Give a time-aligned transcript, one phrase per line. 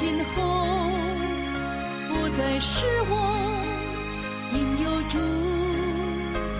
[0.00, 0.32] 今后
[2.06, 3.14] 不再是我
[4.52, 5.18] 应有主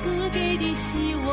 [0.00, 1.30] 赐给的希望。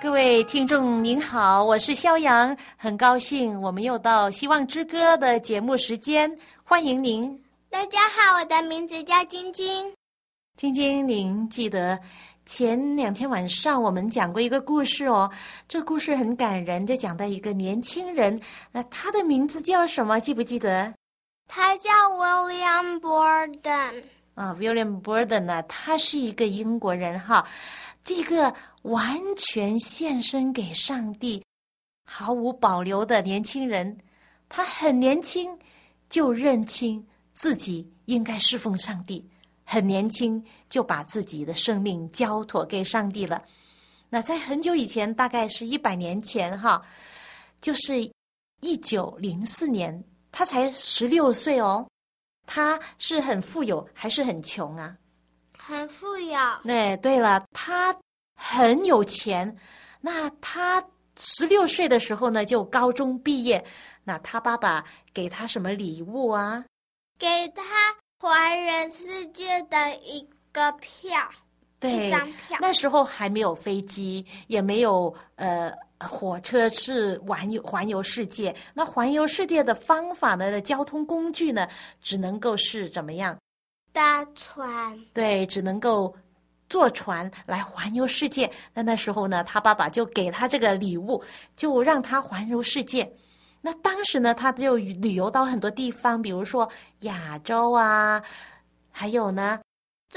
[0.00, 6.30] 各位听众您好，我是肖阳，很高兴我们又到《希望之歌》的节目时间，
[6.62, 7.42] 欢迎您。
[7.68, 9.92] 大家好，我的名字叫晶晶。
[10.56, 11.98] 晶晶，您记得？
[12.46, 15.30] 前两天晚上，我们讲过一个故事哦，
[15.66, 18.38] 这故事很感人，就讲到一个年轻人，
[18.70, 20.20] 那他的名字叫什么？
[20.20, 20.92] 记不记得？
[21.48, 24.02] 他叫 William Borden。
[24.34, 27.46] 啊，William Borden 呢，他是一个英国人哈，
[28.02, 28.52] 这个
[28.82, 31.42] 完全献身给上帝、
[32.04, 33.96] 毫无保留的年轻人，
[34.48, 35.56] 他很年轻
[36.10, 39.26] 就认清自己应该侍奉上帝。
[39.64, 43.42] 很年轻就把自己的生命交托给上帝了。
[44.08, 46.80] 那在很久以前，大概是一百年前，哈，
[47.60, 48.08] 就是
[48.60, 51.86] 一九零四年，他才十六岁哦。
[52.46, 54.94] 他是很富有还是很穷啊？
[55.58, 56.38] 很富有。
[56.62, 57.96] 对，对了，他
[58.36, 59.56] 很有钱。
[60.00, 60.86] 那他
[61.18, 63.64] 十六岁的时候呢，就高中毕业。
[64.04, 64.84] 那他爸爸
[65.14, 66.64] 给他什么礼物啊？
[67.18, 67.64] 给他。
[68.24, 71.14] 环人世界的一个票，
[71.78, 72.56] 对，一张票。
[72.58, 78.56] 那时候还没有飞机，也没有呃火车是环游环游世界。
[78.72, 80.50] 那环游世界的方法呢？
[80.50, 81.68] 的交通工具呢，
[82.00, 83.36] 只能够是怎么样？
[83.92, 84.98] 搭船。
[85.12, 86.16] 对，只能够
[86.70, 88.50] 坐船来环游世界。
[88.72, 91.22] 那那时候呢，他爸爸就给他这个礼物，
[91.58, 93.04] 就让他环游世界。
[93.66, 96.68] 那当时呢，他就旅游到很多地方，比如说
[97.00, 98.22] 亚洲啊，
[98.90, 99.58] 还有呢，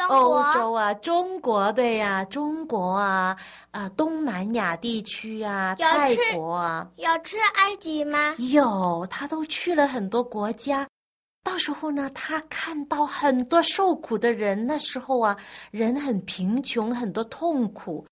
[0.10, 3.38] 欧洲啊，中国对呀，中国啊，
[3.72, 8.36] 啊，东南亚地区啊，泰国啊，有去埃及吗？
[8.38, 10.86] 有，他都去了很多国家。
[11.42, 15.38] 到时候呢，他看到很多受苦的人，那时候啊，
[15.72, 18.06] 人很贫穷，很多痛苦。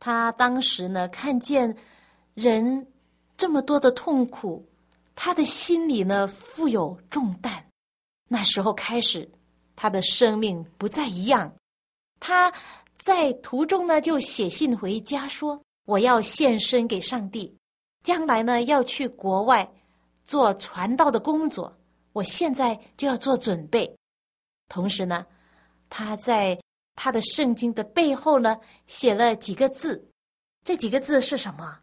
[0.00, 1.72] 他当时呢，看见
[2.34, 2.84] 人。
[3.38, 4.68] 这么多的痛苦，
[5.14, 7.64] 他的心里呢负有重担。
[8.28, 9.26] 那时候开始，
[9.76, 11.50] 他的生命不再一样。
[12.18, 12.52] 他
[12.98, 17.56] 在途中呢就写信回家说：“我要献身给上帝，
[18.02, 19.66] 将来呢要去国外
[20.24, 21.72] 做传道的工作。
[22.12, 23.88] 我现在就要做准备。”
[24.68, 25.24] 同时呢，
[25.88, 26.60] 他在
[26.96, 30.04] 他的圣经的背后呢写了几个字，
[30.64, 31.78] 这几个字是什么？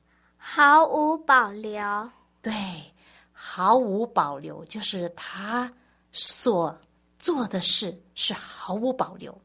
[0.48, 1.82] 毫无保留，
[2.40, 2.54] 对，
[3.34, 5.74] 毫无保留，就是他
[6.12, 6.80] 所
[7.18, 9.36] 做的事是毫无保留。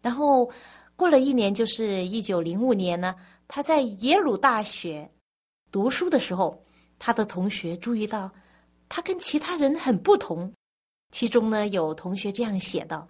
[0.00, 0.50] 然后
[0.96, 3.14] 过了一年，就是一九零五年呢，
[3.46, 5.08] 他在耶鲁大学
[5.70, 6.60] 读书的时候，
[6.98, 8.28] 他的同学注意到
[8.88, 10.52] 他跟其他人很不同。
[11.12, 13.06] 其中呢，有同学这样写道：“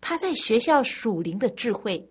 [0.00, 2.10] 他在学校属灵的智慧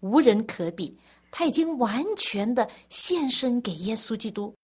[0.00, 0.98] 无人可比。”
[1.30, 4.54] 他已经完全的献身给耶稣基督。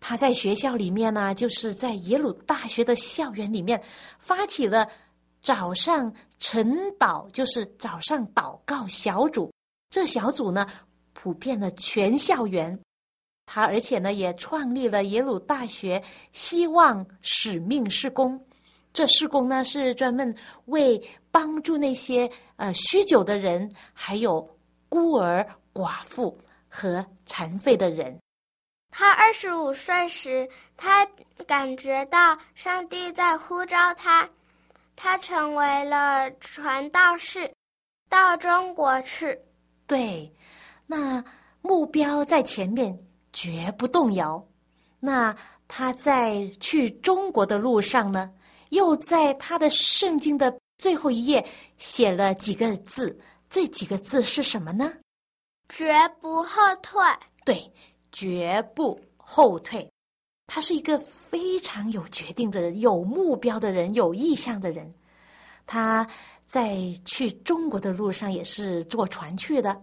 [0.00, 3.82] 他在学校里面呢，就是在耶鲁大学的校园里面，
[4.18, 4.88] 发起了
[5.42, 9.52] 早上晨祷，就是早上祷告小组。
[9.90, 10.66] 这小组呢，
[11.14, 12.78] 普遍了全校园。
[13.46, 16.00] 他而且呢，也创立了耶鲁大学
[16.32, 18.40] 希望使命施工。
[18.92, 20.32] 这施工呢，是专门
[20.66, 24.48] 为帮助那些呃酗酒的人，还有
[24.88, 25.44] 孤儿。
[25.78, 26.36] 寡妇
[26.68, 28.18] 和残废的人。
[28.90, 31.06] 他二十五岁时，他
[31.46, 34.28] 感觉到上帝在呼召他，
[34.96, 37.48] 他成为了传道士，
[38.08, 39.38] 到中国去。
[39.86, 40.34] 对，
[40.84, 41.24] 那
[41.62, 42.98] 目标在前面，
[43.32, 44.44] 绝不动摇。
[44.98, 45.36] 那
[45.68, 48.32] 他在去中国的路上呢，
[48.70, 53.16] 又在他的圣经的最后一页写了几个字，
[53.48, 54.92] 这几个字是什么呢？
[55.68, 57.02] 绝不后退，
[57.44, 57.72] 对，
[58.10, 59.88] 绝不后退。
[60.46, 64.90] 他是一个非常有决定的人，有目标的人，有意向的人。
[65.66, 66.08] 他
[66.46, 69.82] 在去中国的路上也是坐船去的。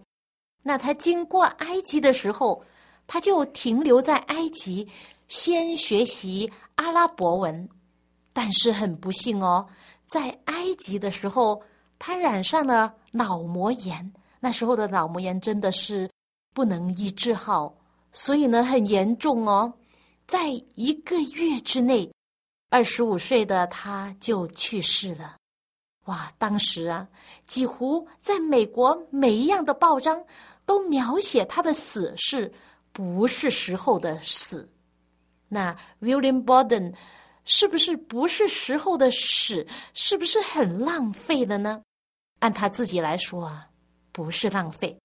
[0.64, 2.64] 那他经过埃及的时候，
[3.06, 4.88] 他就停留在埃及，
[5.28, 7.68] 先学习阿拉伯文。
[8.32, 9.64] 但是很不幸哦，
[10.04, 11.62] 在埃及的时候，
[11.98, 14.12] 他染上了脑膜炎。
[14.46, 16.08] 那时候的脑膜炎真的是
[16.54, 17.76] 不能医治好，
[18.12, 19.74] 所以呢很严重哦。
[20.24, 22.08] 在一个月之内，
[22.70, 25.34] 二十五岁的他就去世了。
[26.04, 27.08] 哇，当时啊，
[27.48, 30.24] 几乎在美国每一样的报章
[30.64, 32.54] 都描写他的死是
[32.92, 34.70] 不是时候的死。
[35.48, 36.94] 那 William Borden。
[37.48, 39.66] 是不是不是时候的死？
[39.92, 41.82] 是不是很浪费了呢？
[42.38, 43.68] 按他自己来说啊，
[44.16, 44.98] 不是浪费，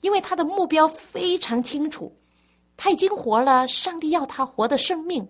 [0.00, 2.12] 因为他的目标非常清楚，
[2.76, 5.24] 他已经活了上帝要他活的生命。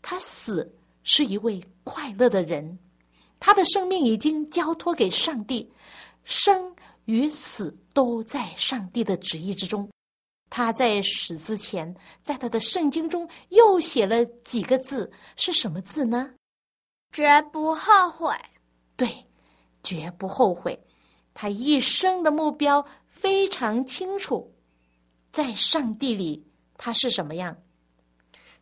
[0.00, 2.78] 他死是一位快乐的人，
[3.38, 5.70] 他的生命已经交托给上帝，
[6.24, 6.74] 生
[7.04, 9.86] 与死都在上帝的旨意之中。
[10.48, 16.32] 他在死之前，在他的圣经中又写了几个字，是什么字呢？
[17.12, 18.34] 绝不后悔。
[18.96, 19.06] 对，
[19.82, 20.80] 绝不后悔。
[21.34, 24.54] 他一生的目标非常清楚，
[25.32, 26.46] 在上帝里
[26.78, 27.56] 他是什么样？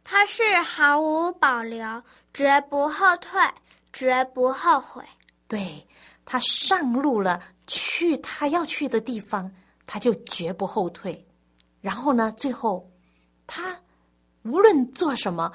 [0.02, 2.02] 他是毫无保留，
[2.34, 3.40] 绝不后退，
[3.92, 5.04] 绝不后悔。
[5.46, 5.86] 对
[6.24, 9.52] 他上路了，去他要去的地方，
[9.86, 11.24] 他就绝不后退。
[11.80, 12.32] 然后呢？
[12.36, 12.90] 最后，
[13.46, 13.78] 他
[14.44, 15.52] 无论做什么，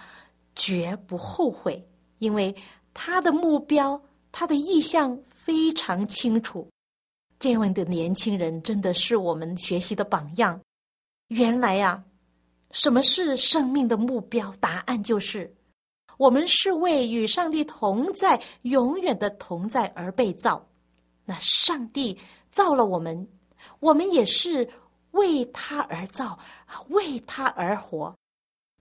[0.55, 1.85] 绝不后悔，
[2.19, 2.55] 因为
[2.93, 6.69] 他的目标、他的意向非常清楚。
[7.39, 10.59] 这样的年轻人真的是我们学习的榜样。
[11.27, 12.03] 原来呀，
[12.71, 14.53] 什么是生命的目标？
[14.59, 15.53] 答案就是：
[16.17, 20.65] 我们是为与上帝同在、永远的同在而被造。
[21.25, 22.17] 那上帝
[22.49, 23.27] 造了我们，
[23.79, 24.69] 我们也是。
[25.11, 26.37] 为他而造，
[26.89, 28.13] 为他而活，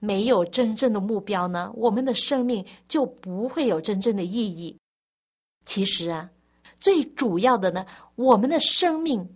[0.00, 4.76] 没有真正的目标呢，我们的生命就不会有真正的意义。
[5.64, 6.28] 其实啊，
[6.86, 7.84] 最主要的呢，
[8.14, 9.34] 我们的生命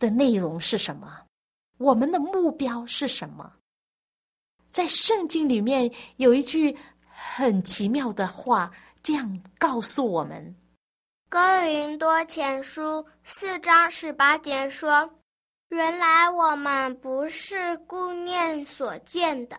[0.00, 1.26] 的内容是什么？
[1.78, 3.52] 我们的目标是什么？
[4.72, 6.76] 在圣经里面有一句
[7.08, 8.68] 很奇妙的话，
[9.00, 10.44] 这样告诉我们：
[11.28, 12.82] 《哥林多前书》
[13.22, 15.08] 四章十八节说。
[15.68, 19.56] 原来我们不是顾念所见的，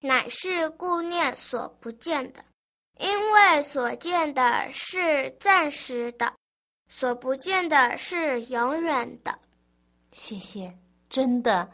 [0.00, 2.42] 乃是顾念所不见的，
[2.98, 6.32] 因为所见的是暂时的，
[6.88, 9.38] 所不见的是永远的。
[10.12, 10.76] 谢谢，
[11.10, 11.70] 真的，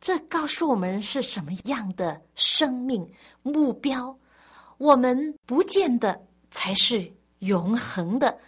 [0.00, 3.08] 这告诉我们是什么样的生命
[3.42, 4.16] 目标？
[4.78, 6.20] 我们不见的
[6.50, 7.10] 才是
[7.40, 8.38] 永恒的，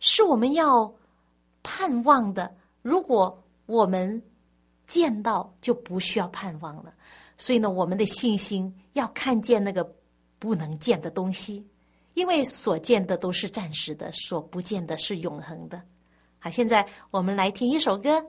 [0.00, 0.92] 是我们要
[1.62, 2.56] 盼望的。
[2.82, 4.22] 如果我们
[4.86, 6.94] 见到就不需要盼望了，
[7.36, 9.84] 所以呢，我们的信心要看见那个
[10.38, 11.66] 不能见的东西，
[12.14, 15.80] 因为所见的都是暂时的，所不见的是永恒的。
[16.38, 18.26] 好，现在我们来听一首歌，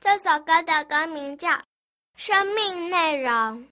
[0.00, 1.48] 这首歌的歌名叫
[2.16, 3.66] 《生命内容》。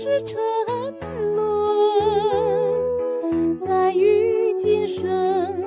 [0.00, 0.38] 是沉
[1.34, 5.60] 沦在于今生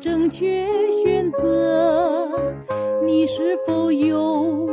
[0.00, 2.32] 正确选择
[3.04, 4.65] 你是否有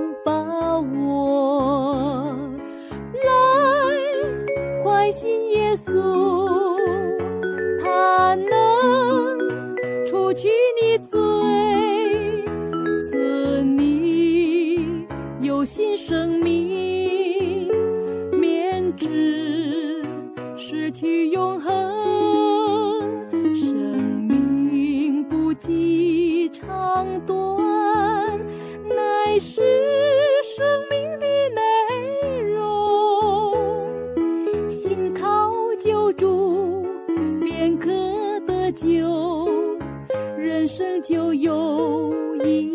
[41.03, 42.13] 就有
[42.45, 42.71] 意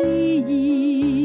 [0.47, 1.18] 义。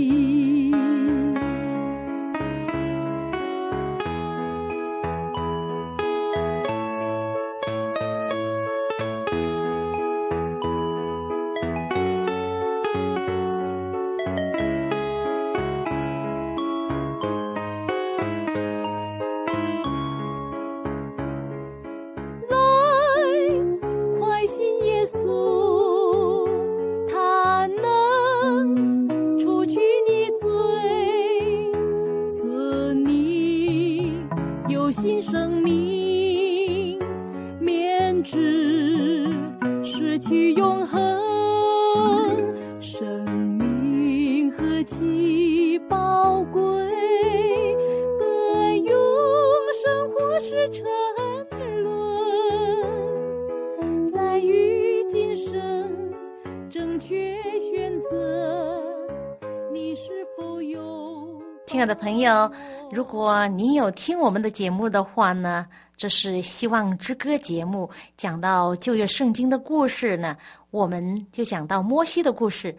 [61.75, 62.49] 亲爱的朋友，
[62.93, 65.67] 如果你有听我们的节目的话呢，
[65.97, 70.37] 这是希望之歌节目，讲到旧约圣经的故事呢，
[70.71, 72.73] 我们就讲到摩西的故事。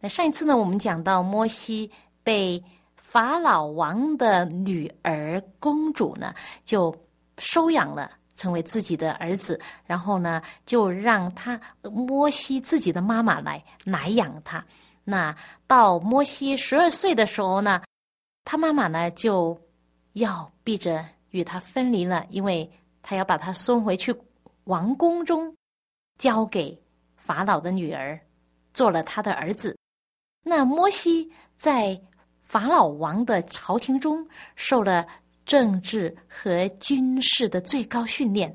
[0.00, 1.88] 那上一次呢，我们讲到摩西
[2.24, 2.60] 被
[2.96, 6.92] 法老王的女儿公主呢，就
[7.38, 14.64] 收养了，成为自己的儿子，然后呢，就让他摩西自己的妈妈来奶养他。
[15.04, 15.32] 那
[15.68, 17.80] 到摩西十二岁的时候呢，
[18.50, 19.56] 他妈妈呢就
[20.14, 22.68] 要逼着与他分离了，因为
[23.00, 24.12] 他要把他送回去
[24.64, 25.54] 王宫中，
[26.18, 26.76] 交给
[27.14, 28.20] 法老的女儿，
[28.74, 29.78] 做了他的儿子。
[30.42, 31.96] 那摩西在
[32.42, 34.26] 法老王的朝廷中
[34.56, 35.06] 受了
[35.44, 38.52] 政治和军事的最高训练，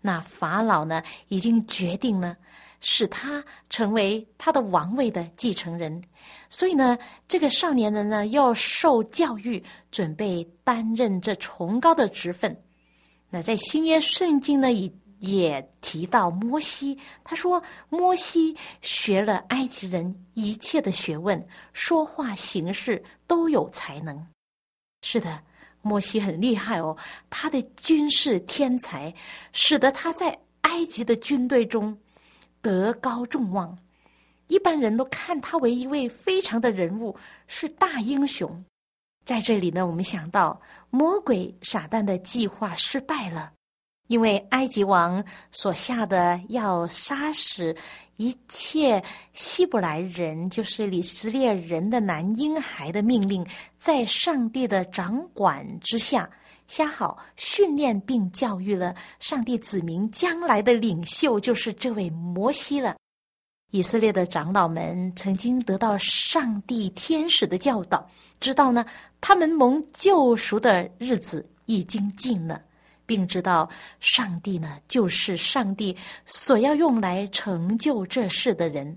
[0.00, 2.36] 那法老呢已经决定了。
[2.84, 6.02] 使他成为他的王位的继承人，
[6.50, 6.98] 所以呢，
[7.28, 9.62] 这个少年人呢要受教育，
[9.92, 12.54] 准备担任这崇高的职分。
[13.30, 21.40] 那在新约圣经呢也也提到摩西，他说摩西学了埃及人一切的学问，
[21.72, 24.26] 说话行事都有才能。
[25.02, 25.40] 是的，
[25.82, 26.96] 摩西很厉害哦，
[27.30, 29.14] 他的军事天才，
[29.52, 31.96] 使得他在埃及的军队中。
[32.62, 33.76] 德高众望，
[34.46, 37.14] 一般人都看他为一位非常的人物，
[37.48, 38.64] 是大英雄。
[39.24, 43.52] 在这里呢，我们想到魔鬼撒旦的计划失败了，
[44.08, 47.76] 因为埃及王所下的要杀死
[48.16, 49.02] 一切
[49.32, 53.46] 希伯来人，就是以色列人的男婴孩的命令，
[53.78, 56.30] 在上帝的掌管之下。
[56.72, 62.96] 恰好训练并教育了上帝子民将来的领袖，就是这位摩西了。
[63.72, 68.10] 以色列的长老们曾经得到上帝天使的教导，
[68.40, 68.86] 知道呢，
[69.20, 72.62] 他们蒙救赎的日子已经近了，
[73.04, 73.68] 并知道
[74.00, 78.96] 上帝呢，就是上帝所要用来成就这事的人。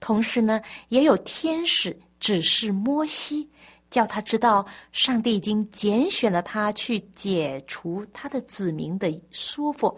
[0.00, 3.48] 同时呢，也有天使指示摩西。
[3.90, 9.96] 叫他知道，上帝已经拣选了他去解除他的子民的束缚。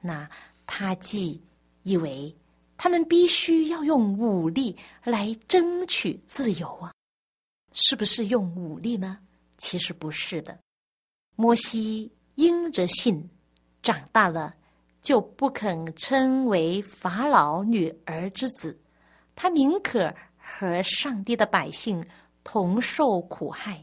[0.00, 0.28] 那
[0.66, 1.40] 他既
[1.82, 2.34] 以为
[2.76, 4.74] 他们必须要用武力
[5.04, 6.92] 来争取自由啊，
[7.72, 9.18] 是不是用武力呢？
[9.58, 10.58] 其实不是的。
[11.36, 13.28] 摩西因着信
[13.82, 14.54] 长大了，
[15.02, 18.78] 就不肯称为法老女儿之子，
[19.36, 22.02] 他宁可和上帝的百姓。
[22.52, 23.80] 同受苦害，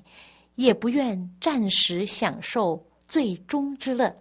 [0.56, 4.14] 也不愿暂时享受最终之乐。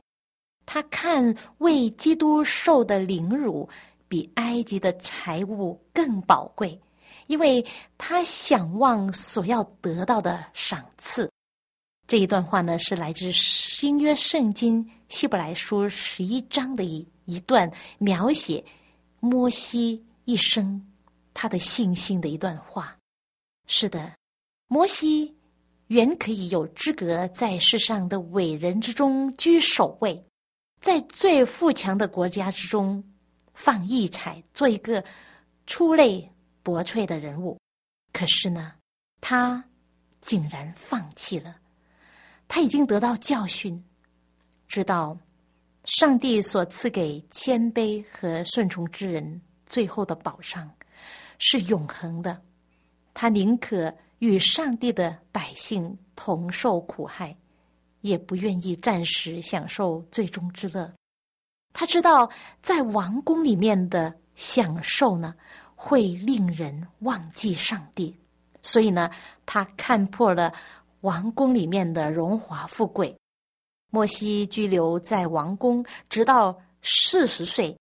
[0.65, 3.69] 他看为基督受的凌辱，
[4.07, 6.81] 比埃及的财物更宝贵，
[7.27, 7.65] 因为
[7.99, 11.29] 他想望所要得到的赏赐。
[12.07, 18.65] 这一段话呢，是来自新约圣经希伯来书十一章的一一段描写
[19.19, 20.81] 摩西一生
[21.35, 22.97] 他的信心的一段话。
[23.67, 24.13] 是的。
[24.69, 25.33] 摩西
[25.87, 30.27] 原可以有资格在世上的伟人之中居首位，
[30.81, 33.03] 在最富强的国家之中
[33.55, 35.05] 放异彩，做一个
[35.69, 36.29] 出类
[36.65, 37.57] 拔萃的人物。
[38.13, 38.73] 可是呢，
[39.21, 39.63] 他
[40.21, 41.57] 竟然放弃了。
[42.49, 43.81] 他已经得到教训，
[44.67, 45.17] 知道
[45.85, 50.69] 上帝所赐给谦卑和顺从之人最后的保障
[51.39, 52.43] 是永恒的。
[53.15, 53.95] 他宁可。
[54.19, 57.37] 与上帝的百姓同受苦害，
[58.01, 60.93] 也不愿意暂时享受最终之乐。
[61.73, 62.31] 他知道
[62.63, 65.35] 在王宫里面的享受呢，
[65.75, 68.17] 会令人忘记上帝，
[68.63, 69.11] 所以呢，
[69.45, 70.53] 他看破了
[71.03, 73.15] 王宫里面的荣华富贵。
[73.93, 77.77] 莫西居留在王宫，直到四十岁。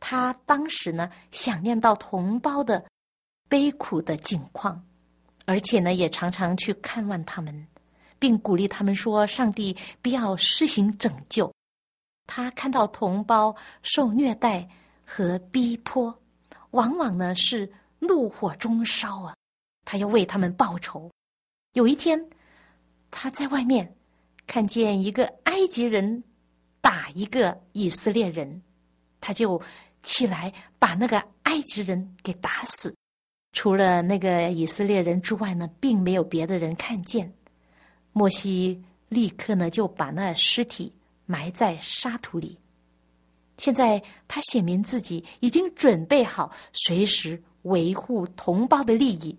[0.00, 2.84] 他当时呢，想念到同胞的
[3.48, 4.82] 悲苦的境况。
[5.50, 7.66] 而且呢，也常常去看望他们，
[8.20, 11.52] 并鼓励他们说：“上帝必要施行拯救。”
[12.24, 14.68] 他看到同胞受虐待
[15.04, 16.16] 和逼迫，
[16.70, 19.34] 往往呢是怒火中烧啊！
[19.84, 21.10] 他要为他们报仇。
[21.72, 22.30] 有一天，
[23.10, 23.96] 他在外面
[24.46, 26.22] 看见一个埃及人
[26.80, 28.62] 打一个以色列人，
[29.20, 29.60] 他就
[30.04, 32.94] 起来把那个埃及人给打死。
[33.52, 37.32] 除了那个以色列人之外呢，并没有别的人看见。
[38.12, 40.92] 莫西立刻呢就把那尸体
[41.26, 42.56] 埋在沙土里。
[43.58, 49.36] 现在他显明自己已经准备好，随时维护同胞的利益，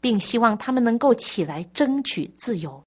[0.00, 2.82] 并希望他们能够起来争取自由。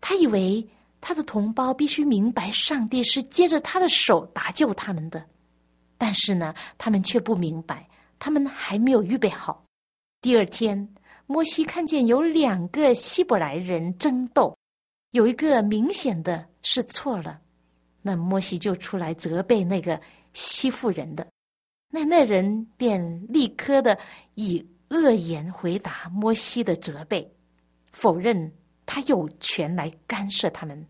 [0.00, 0.66] 他以为
[1.00, 5.24] 他的同胞必须明白，上帝是接着他的手搭救他们的。
[5.96, 7.88] 但是呢，他们却不明白，
[8.18, 9.64] 他们还没有预备好。
[10.24, 10.88] 第二天，
[11.26, 14.56] 摩西看见有两个希伯来人争斗，
[15.10, 17.38] 有一个明显的是错了，
[18.00, 20.00] 那摩西就出来责备那个
[20.32, 21.26] 欺负人的。
[21.90, 23.98] 那那人便立刻的
[24.34, 27.30] 以恶言回答摩西的责备，
[27.92, 28.50] 否认
[28.86, 30.86] 他有权来干涉他们，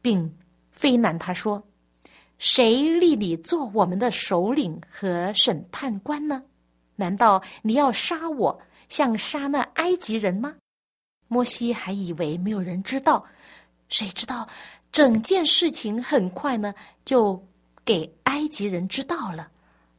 [0.00, 0.34] 并
[0.70, 1.62] 非难他说。
[2.38, 6.42] 谁立你做我们的首领和审判官呢？
[6.96, 8.60] 难道你要杀我，
[8.90, 10.54] 像杀那埃及人吗？
[11.28, 13.24] 摩西还以为没有人知道，
[13.88, 14.46] 谁知道
[14.92, 16.74] 整件事情很快呢
[17.06, 17.42] 就
[17.82, 19.50] 给埃及人知道了，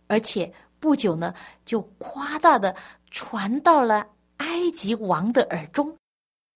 [0.06, 1.34] 而且不久呢
[1.66, 2.76] 就夸大的
[3.10, 4.06] 传到了
[4.38, 5.92] 埃及王的耳中。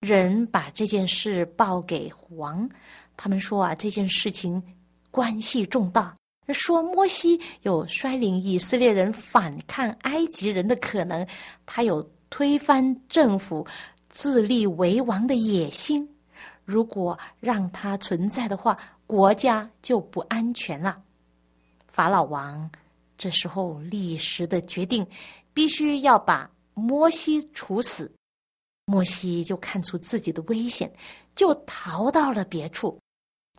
[0.02, 2.70] 人把这件事报给王，
[3.18, 4.62] 他们说啊，这件事情。
[5.12, 6.14] 关系重大，
[6.50, 11.26] 说摩西有率领以色列人反抗埃及人的可能，
[11.66, 13.66] 他有推翻政府、
[14.10, 16.06] 自立为王的野心。
[16.66, 21.02] 如果让他存在的话，国家就不安全了。
[21.88, 22.70] 法老王
[23.18, 25.08] 这时候立时的决定，
[25.54, 28.12] 必须要把摩西处死。
[28.84, 30.92] 摩西就看出自己的危险，
[31.36, 33.00] 就逃到了别处。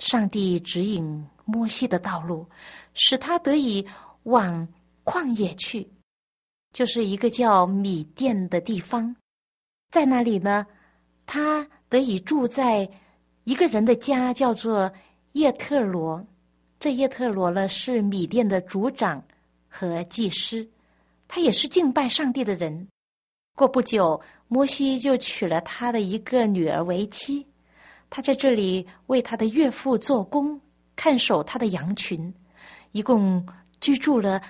[0.01, 1.27] 上帝指引。
[1.47, 2.47] 摩西的道路，
[2.93, 3.87] 使他得以
[4.25, 4.69] 往
[5.03, 5.89] 旷野去，
[6.77, 9.17] 就是一个叫米甸的地方。
[9.91, 10.67] 在那里呢，
[11.25, 12.87] 他得以住在
[13.45, 14.93] 一个人的家，叫做
[15.33, 16.23] 叶特罗。
[16.79, 19.25] 这叶特罗呢，是米甸的族长
[19.71, 20.69] 和祭师，
[21.27, 22.87] 他也是敬拜上帝的人。
[23.55, 27.47] 过不久，摩西就娶了他的一个女儿为妻，
[28.11, 30.61] 他在这里为他的岳父做工。
[30.95, 32.35] 看守他的羊群，
[32.93, 33.47] 一共
[33.81, 34.43] 居住了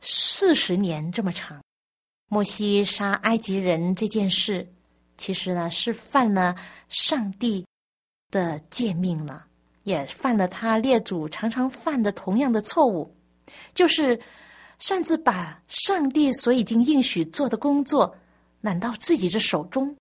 [0.00, 1.60] 四十年这么长。
[2.28, 4.70] 摩西杀埃及人这件事，
[5.16, 6.54] 其实呢是犯了
[6.88, 7.64] 上帝
[8.30, 9.46] 的诫命了，
[9.84, 13.16] 也犯了他列祖常常犯的同样的错误，
[13.72, 14.20] 就是
[14.78, 18.14] 擅自把上帝所已经应许做的工作
[18.60, 19.96] 揽到自己的手中。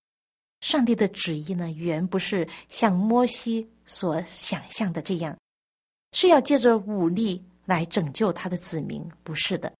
[0.61, 5.35] 上帝的旨意呢，原不是像摩西所想象的这样。
[6.11, 9.71] 是要借着武力来拯救他的子民，不是的，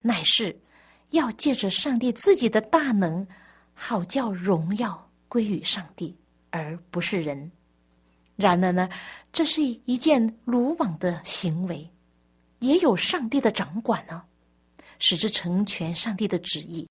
[0.00, 0.58] 乃是
[1.10, 3.26] 要借着上帝自己的大能，
[3.74, 6.16] 好叫荣耀归于上帝，
[6.50, 7.50] 而不是人。
[8.36, 8.88] 然而呢，
[9.32, 11.88] 这是一件鲁莽的行为，
[12.60, 14.22] 也有上帝的掌管呢，
[14.98, 16.88] 使之成全上帝的旨意。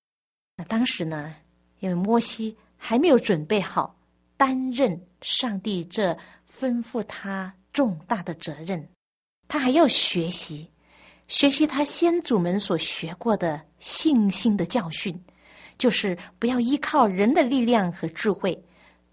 [0.56, 1.36] 那当时呢，
[1.80, 3.96] 因为摩西还没有准备好
[4.38, 6.18] 担任上帝这
[6.50, 7.54] 吩咐他。
[7.72, 8.90] 重大的责任，
[9.48, 10.68] 他还要学习，
[11.30, 15.18] 学习他先祖们所学过的信心的教训，
[15.78, 18.60] 就是不要依靠人的力量和智慧，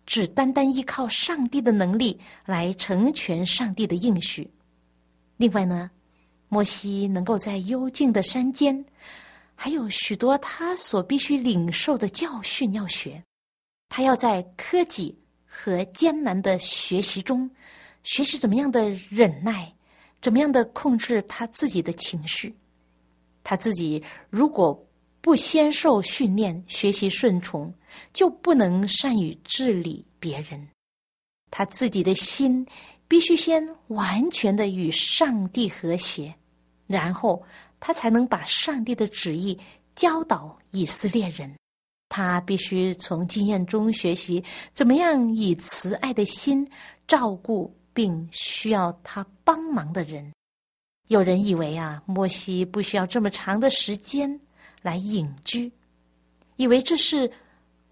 [0.06, 4.50] 只单单依靠上帝的能力来成全上帝的应许。
[5.36, 5.90] 另外呢，
[6.48, 8.82] 摩西能够在幽静的山间，
[9.54, 13.22] 还有许多他所必须领受的教训要学，
[13.90, 17.48] 他要在科技和艰难的学习中。
[18.04, 19.70] 学习怎么样的忍耐，
[20.26, 22.52] 怎么样的控制他自己的情绪。
[23.44, 24.84] 他自己如果
[25.20, 27.72] 不先受训练，学习顺从，
[28.12, 30.66] 就不能善于治理别人。
[31.52, 32.66] 他自己的心
[33.06, 36.34] 必须先完全的与上帝和谐，
[36.88, 37.40] 然后
[37.78, 39.56] 他才能把上帝的旨意
[39.94, 41.54] 教导以色列人。
[42.08, 44.42] 他必须从经验中学习，
[44.74, 46.68] 怎么样以慈爱的心
[47.06, 47.72] 照顾。
[47.96, 50.30] 并需要他帮忙的人，
[51.08, 54.38] 有人以为啊，摩西不需要这么长的时间
[54.82, 55.72] 来隐居，
[56.56, 57.32] 以为这是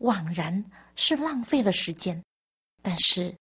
[0.00, 0.62] 枉然，
[0.94, 2.22] 是浪费了时间。
[2.82, 3.34] 但是，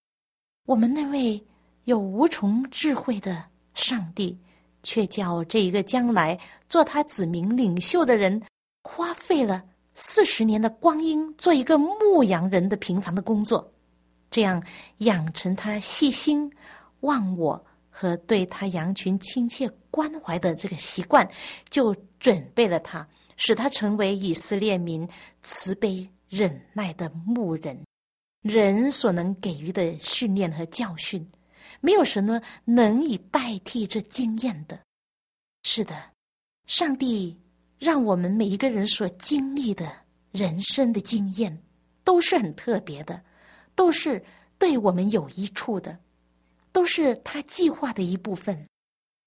[0.65, 1.43] 我们那位
[1.83, 4.39] 有无穷智慧的上帝，
[4.83, 8.41] 却叫这一个将来做他子民领袖的人，
[8.83, 9.61] 花费了
[9.95, 13.69] 四十年的光阴，做一个牧羊人的平凡的工作。
[14.33, 14.61] 这样
[14.97, 16.51] 养成他细心、
[17.01, 21.29] 忘我和对他羊群亲切关怀的这个习惯，
[21.69, 25.07] 就准备了他，使他成为以色列民
[25.43, 27.79] 慈悲忍耐的牧人。
[28.41, 31.23] 人所能给予的训练和教训，
[31.79, 34.79] 没有什么能以代替这经验的。
[35.61, 35.95] 是的，
[36.65, 37.39] 上帝
[37.77, 39.89] 让我们每一个人所经历的
[40.31, 41.55] 人生的经验。
[42.05, 43.23] 都是很特别的，
[43.75, 44.23] 都是
[44.57, 45.97] 对我们有益处的，
[46.71, 48.67] 都是他计划的一部分。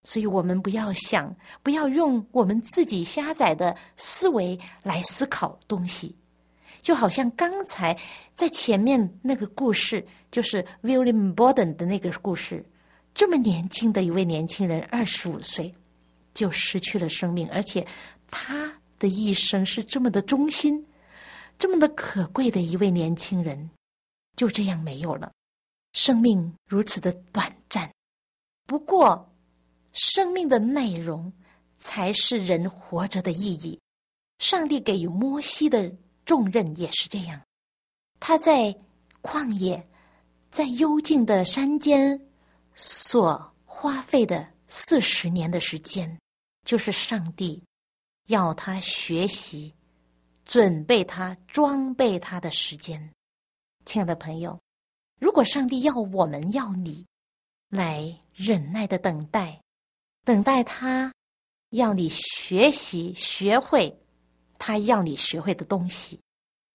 [0.04, 6.14] 所以我们不要想，不要用我们自己狭窄的思维来思考东西。
[6.80, 7.98] 就好像刚才
[8.32, 12.64] 在前面那个故事，就是 William Borden 的那个故事，
[13.12, 15.74] 这么年轻的一位年轻人，二十五岁
[16.32, 17.84] 就失去了生命，而且
[18.30, 20.86] 他的一生是这么的忠心，
[21.58, 23.68] 这么的可贵的一位年轻人，
[24.36, 25.32] 就这样没有了，
[25.92, 27.90] 生命如此的短暂。
[28.66, 29.28] 不过。
[29.98, 31.32] 生命的内容
[31.78, 33.80] 才是人活着的意义。
[34.40, 35.90] 上帝给予摩西的
[36.26, 37.40] 重任也是这样。
[38.20, 38.76] 他在
[39.22, 39.88] 旷野，
[40.50, 42.20] 在幽静的山间
[42.74, 46.14] 所花费的四十年的时间，
[46.62, 47.64] 就是上帝
[48.26, 49.72] 要他学习、
[50.44, 53.10] 准备他、装备他的时间。
[53.86, 54.60] 亲爱的朋友，
[55.18, 57.06] 如果上帝要我们要你
[57.70, 59.58] 来忍耐的等待。
[60.24, 61.14] 等待他，
[61.70, 63.96] 要你学习学会，
[64.58, 66.20] 他要你学会的东西，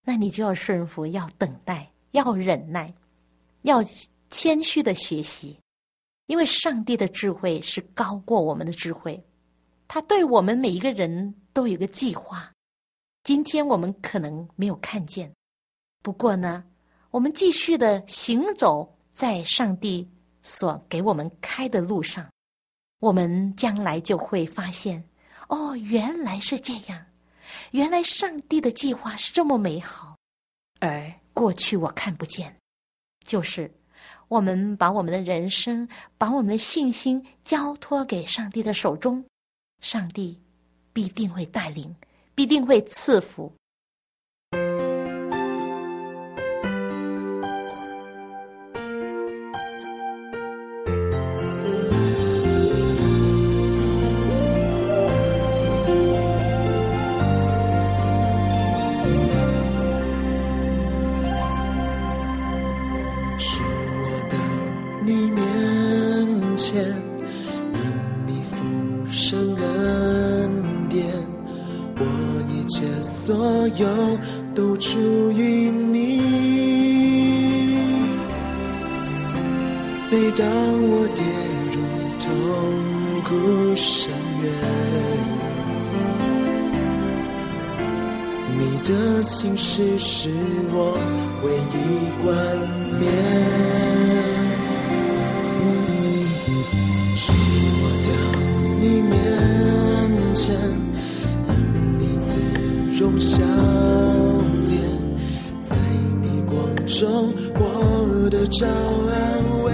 [0.06, 2.94] 那你就要顺服，要等待，要忍耐，
[3.64, 3.84] 要
[4.30, 5.60] 谦虚的学习，
[6.28, 9.22] 因为上帝的智慧是高过我们的智慧，
[9.86, 12.50] 他对我们每一个人都有个计划。
[13.26, 15.30] 今天我们可能没有看见，
[16.02, 16.64] 不过呢，
[17.12, 20.10] 我们继续的行走在上帝
[20.42, 22.26] 所给我们开的路上。
[23.00, 25.04] 我们将来就会发现，
[25.50, 27.06] 哦，原来是这样，
[27.72, 30.16] 原来上帝的计划是这么美好，
[30.80, 32.56] 而过去我看不见。
[33.26, 33.70] 就是
[34.30, 39.24] 我们把我们的人生，把我们的信心交托给上帝的手中，
[39.82, 40.40] 上帝
[40.94, 41.94] 必定会带领，
[42.34, 43.52] 必定会赐福。
[74.54, 75.00] 都属
[75.32, 76.22] 于你。
[80.12, 81.24] 每当我跌
[81.72, 81.76] 入
[82.20, 82.28] 痛
[83.24, 83.30] 苦
[83.76, 84.12] 深
[84.44, 84.46] 渊，
[88.58, 90.30] 你的心事是
[90.74, 90.76] 我
[91.44, 91.80] 唯一
[92.22, 92.28] 冠
[93.00, 93.02] 冕。
[97.16, 97.32] 是
[97.80, 98.10] 我到
[98.82, 99.14] 你面
[100.36, 100.44] 前，
[101.48, 101.50] 因
[102.00, 102.30] 你自
[103.02, 103.40] 容笑。
[107.02, 109.18] 中我的找安
[109.64, 109.68] 慰。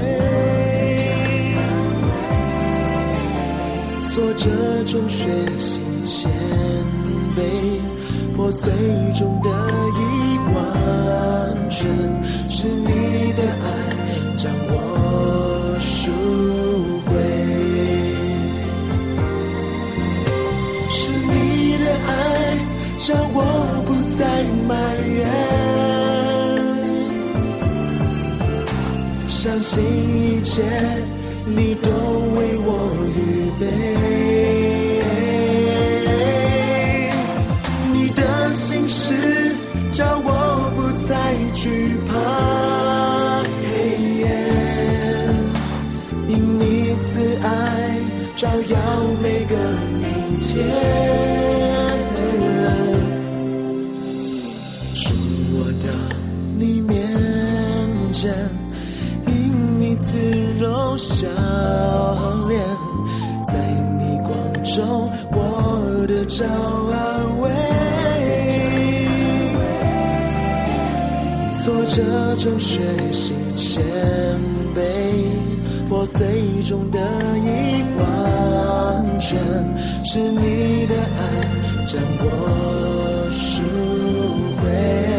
[4.14, 4.50] 挫折
[4.86, 5.28] 中学
[5.60, 6.32] 习谦
[7.36, 7.40] 卑，
[8.34, 8.72] 破碎
[9.14, 9.50] 中得
[10.00, 10.02] 以
[10.56, 11.86] 完全，
[12.50, 13.68] 是你的爱
[14.38, 16.10] 将我赎
[17.08, 17.12] 回，
[20.90, 22.10] 是你的爱
[23.00, 23.38] 将我
[23.86, 24.24] 不再
[24.66, 24.97] 埋。
[29.48, 30.62] 相信一切
[31.46, 31.90] 你都
[32.36, 34.57] 为我预备。
[66.38, 67.50] 找安慰。
[71.64, 72.80] 挫折中学
[73.12, 73.84] 习谦
[74.76, 74.80] 卑，
[75.90, 77.00] 破碎中得
[77.40, 79.40] 以完全，
[80.06, 81.20] 是你的爱
[81.88, 83.64] 将我赎
[84.62, 85.17] 回。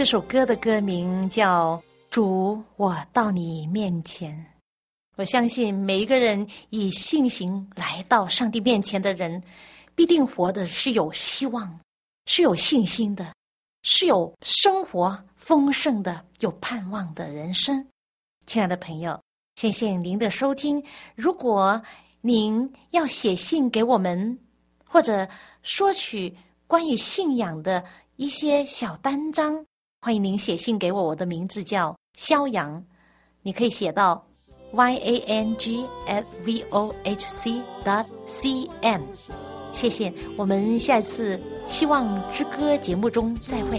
[0.00, 1.76] 这首歌的歌名叫
[2.08, 4.34] 《主，我到你面前》。
[5.18, 9.42] 我相信每一个人以信心来到上帝面前的人，
[9.94, 11.78] 必定活的是有希望、
[12.24, 13.34] 是有信心的，
[13.82, 17.86] 是有生活丰盛的、有盼望的人生。
[18.46, 19.22] 亲爱的朋友，
[19.56, 20.82] 谢谢您的收听。
[21.14, 21.78] 如果
[22.22, 24.38] 您要写信给我们，
[24.82, 25.28] 或者
[25.62, 26.34] 说取
[26.66, 27.84] 关于信仰的
[28.16, 29.62] 一些小单章，
[30.02, 31.02] 欢迎您写信给我。
[31.02, 32.82] 我的名字叫肖阳，
[33.42, 34.26] 你可以写到
[34.72, 39.02] y a n g f v o h c dot c m，。
[39.72, 41.36] 谢谢，我们下一次
[41.66, 43.78] 《希望之歌》节目中再会。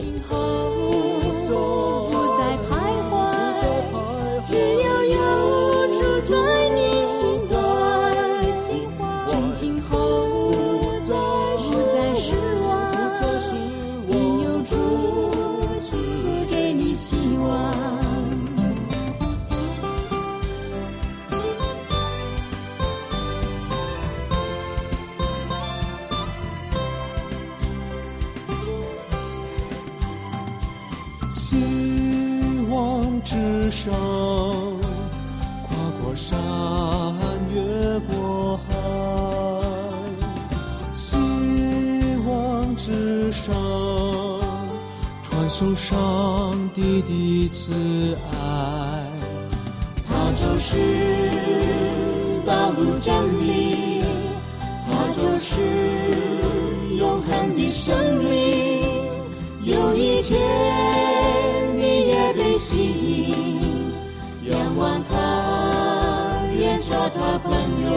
[67.13, 67.49] 他朋
[67.85, 67.95] 友。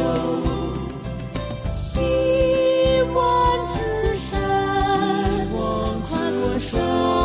[1.73, 2.01] 希
[3.15, 3.17] 望
[3.75, 7.24] 之山，跨过山。